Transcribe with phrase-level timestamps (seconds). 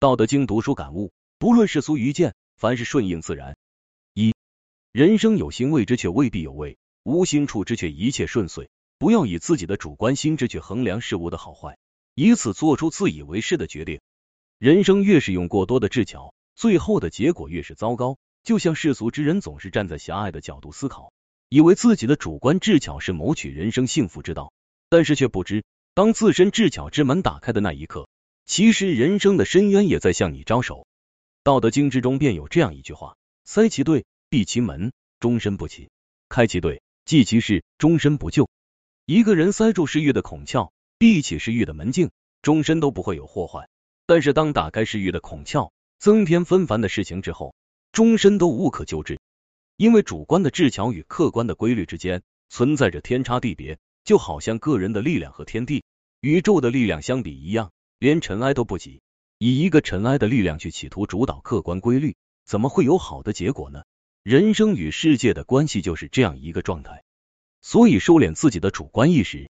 [0.00, 3.58] 道德经读书感悟：不论世俗愚见，凡是顺应自然。
[4.14, 4.32] 一
[4.92, 8.70] 人生有心谓之，却未必有味；无心处之，却一切顺遂。
[8.96, 11.76] 不要以自己的主观心智去衡量事物的好坏，
[12.14, 14.00] 以此做出自以为是的决定。
[14.58, 18.16] 人生越是用过多的智巧，最后的结果越是糟糕。
[18.42, 21.12] 就像世俗之人总是站在狭隘的角度思考，
[21.50, 24.50] 以为自己的主观智巧是谋取人生幸福之道，
[24.88, 25.62] 但是却不知，
[25.92, 28.08] 当自身智巧之门打开的那一刻。
[28.50, 30.88] 其实人生的深渊也在向你招手。
[31.44, 35.88] 道德经之中便有这样一句话：塞其兑，闭其门，终身不起；
[36.28, 38.48] 开其兑，济其事，终身不救。
[39.06, 42.10] 一个人塞住是欲的孔窍，闭起是欲的门径，
[42.42, 43.68] 终身都不会有祸患。
[44.04, 47.54] 但是当打开是欲的孔窍，增添纷繁的事情之后，
[47.92, 49.20] 终身都无可救治。
[49.76, 55.84] 因为主观的智巧与客观的规律之间存在着天差地别，就好像个人的力量和天地、
[56.20, 57.70] 宇宙的力量相比一样。
[58.00, 59.02] 连尘埃都不及，
[59.36, 63.84] 以一个尘埃的力量去企图主导客观规律，怎么会有好的结果呢？
[64.22, 67.04] 人生与世界的关系就是这样一个状态。
[67.60, 69.50] 所以，收敛自己的主观意识，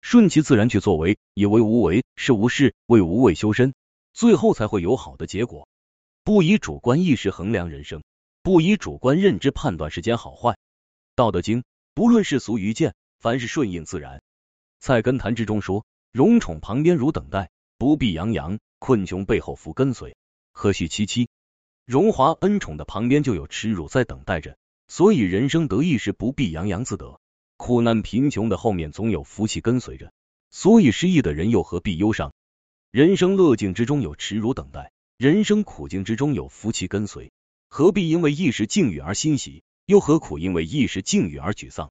[0.00, 3.74] 顺其自然去作为，以为无为，是无事，为无为修身，
[4.12, 5.68] 最后才会有好的结果。
[6.24, 8.02] 不以主观意识衡量人生，
[8.42, 10.58] 不以主观认知判断世间好坏。
[11.14, 11.62] 道德经，
[11.94, 14.20] 不论世俗愚见，凡是顺应自然。
[14.80, 17.50] 菜根谭之中说：荣宠旁边如等待。
[17.84, 20.16] 不必洋洋，困穷背后福跟随，
[20.52, 21.28] 何须戚戚？
[21.84, 24.56] 荣华恩宠的旁边就有耻辱在等待着，
[24.88, 27.20] 所以人生得意时不必洋洋自得，
[27.58, 30.14] 苦难贫穷的后面总有福气跟随着，
[30.48, 32.32] 所以失意的人又何必忧伤？
[32.90, 37.32] 人生乐境之中有耻辱等待，人生苦境之中有福气跟随，
[37.68, 41.90] 何必因为一时境遇而欣喜，又何苦因为一时境遇而沮丧？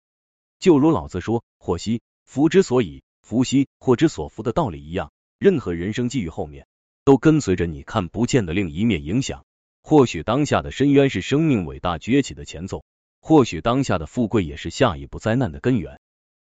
[0.57, 5.11] 就如老子说“祸兮福之所以，福兮祸之所伏”的道理一样。
[5.44, 6.67] 任何人生际遇后面，
[7.03, 9.44] 都跟随着你看不见的另一面影响。
[9.81, 12.85] 或许当下的深渊是生命伟大崛起的前奏，
[13.19, 16.00] 或许当下的富贵也是下一步灾难的根源。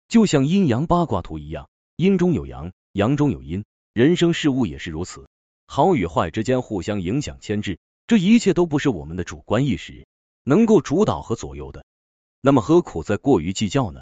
[0.07, 3.65] 就像阴阳八卦图一样，阴中有阳，阳中有阴。
[3.93, 5.27] 人生事物也是如此，
[5.65, 10.05] 好与坏之间互相影响牵制，这一切都不是我们的主观意识
[10.43, 11.83] 能够主导和左右的。
[12.41, 14.01] 那么何苦再过于计较呢？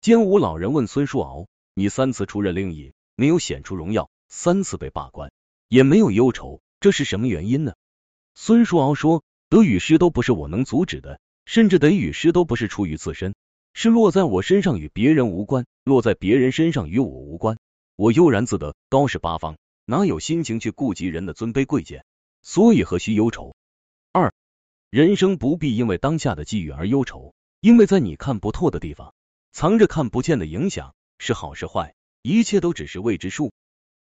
[0.00, 5.30] 监武老人问孙叔敖：“你三次出任令尹，没有显出荣耀？”三次被罢官，
[5.68, 7.74] 也没有忧愁，这是什么原因呢？
[8.34, 13.34] 孙叔敖说：“得与失都不是我能阻止的，甚至得与失都不是出于自身，
[13.74, 17.58] 是落在我身上与别人无关，落在别人身上与我无关。
[17.94, 22.06] 我悠然自得，高视八方，哪有心情去顾及人的尊卑贵贱？
[22.40, 23.54] 所以何须忧愁？
[24.12, 24.32] 二，
[24.88, 29.12] 人生不必因为当下的际遇而忧愁，因为在你看不透的地方，
[29.52, 33.52] 藏着看不见的影响，是好是坏，一切都只是未知数。”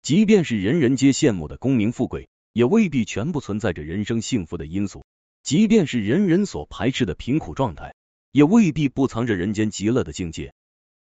[0.03, 4.99] 即便是人人皆羡慕的功名富贵，也未必全部存在着人生幸福的因素；
[5.43, 7.95] 即便是人人所排斥的贫苦状态，
[8.33, 10.53] 也未必不藏着人间极乐的境界。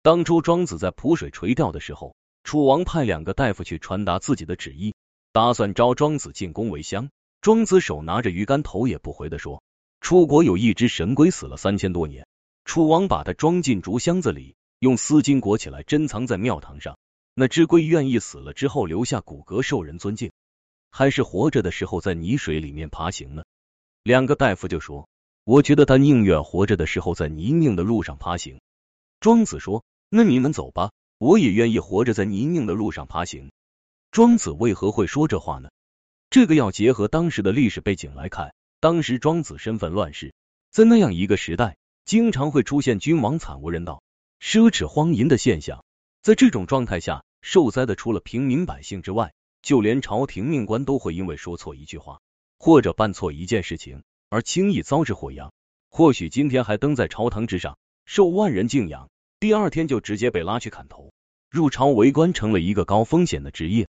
[0.01, 4.95] 当初庄子在濮水垂钓的时候，楚王派两个大夫去传达自己的旨意，
[5.33, 7.11] 打算招庄子进宫为乡。
[7.41, 9.61] 庄子手拿着鱼竿，头也不回的说
[10.01, 12.29] ：“楚国有一只神龟，死了三千多年。”
[12.65, 16.97] 楚王把它装进竹箱子里，用丝巾裹起来，珍藏在庙堂上。
[17.35, 20.31] 那只龟愿意死了之后留下骨骼受人尊敬，
[20.91, 23.45] 还是活着的时候在泥水里面爬行呢？
[24.05, 25.09] 两个大夫就说
[25.43, 28.61] ：“我觉得他宁愿活着的时候在泥泞的路上爬行。”
[29.19, 33.51] 庄子说：“那你们走吧，我也愿意活着在泥泞的路上爬行。”
[34.13, 35.71] 庄子为何会说这话呢？
[36.31, 38.55] 这个要结合当时的历史背景来看。
[38.79, 40.35] 当时庄子身份乱世，
[40.71, 44.03] 在那样一个时代，经常会出现君王惨无人道、
[44.41, 45.83] 奢侈荒淫的现象。
[46.25, 52.23] 在这种状态下，受灾的除了平民百姓之外，就连朝廷命官都会因为说错一句话
[52.59, 55.53] 或者办错一件事情而轻易遭致祸殃。
[55.91, 57.77] 或许今天还登在朝堂之上，
[58.07, 61.13] 受万人敬仰，第二天就直接被拉去砍头。
[61.51, 63.87] 入朝为官成了一个高风险的职业，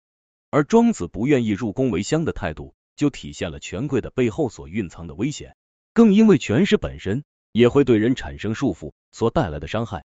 [0.51, 5.57] 而庄子不愿意入宫为乡的态度，就体现了权贵的背后所蕴藏的危险。
[5.95, 10.05] 更因为权势本身也会对人产生束缚所带来的伤害，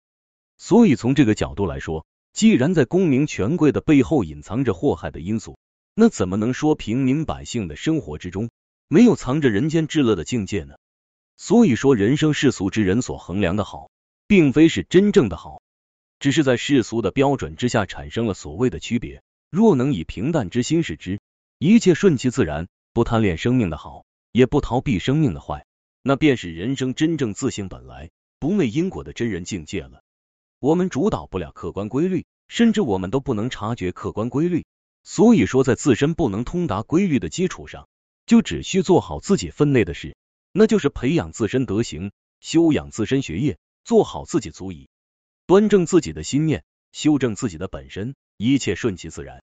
[0.55, 2.05] 所以从这个角度来说。
[2.33, 5.57] 既然在功名权贵的背后隐藏着祸害的因素，
[5.93, 8.49] 那怎么能说平民百姓的生活之中
[8.87, 10.75] 没有藏着人间至乐的境界呢？
[11.37, 13.89] 所以说，人生世俗之人所衡量的好，
[14.27, 15.61] 并非是真正的好，
[16.19, 19.21] 只是在世俗的标准之下产生了所谓的区别。
[19.49, 21.19] 若能以平淡之心视之，
[21.59, 25.65] 一切顺其自然，不贪恋生命的好，也不逃避生命的坏，
[26.01, 28.09] 那便是人生真正自性本来、
[28.39, 30.02] 不昧因果的真人境界了。
[30.63, 34.65] 我们主导不了客观规律，甚至我们都不能察觉客观规律，
[35.03, 37.89] 所以说，在自身不能通达规律的基础上，
[38.25, 40.15] 就只需做好自己分内的事，
[40.53, 44.87] 那就是培养自身德行，修养自身学业，做好自己足矣。
[45.45, 46.63] 端正自己的心念，
[46.93, 49.43] 修正自己的本身，一切顺其自然。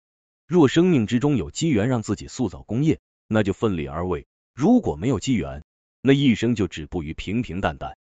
[0.46, 5.64] 若生命之中有机缘让自己塑造功业，那就奋力而为；如果没有机缘，
[6.02, 7.96] 那一生就止步于平平淡淡。